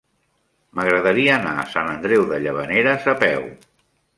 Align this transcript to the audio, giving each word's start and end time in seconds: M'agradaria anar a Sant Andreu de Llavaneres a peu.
M'agradaria 0.77 1.35
anar 1.35 1.53
a 1.63 1.67
Sant 1.75 1.91
Andreu 1.91 2.25
de 2.33 2.41
Llavaneres 2.47 3.07
a 3.15 3.17
peu. 3.25 3.47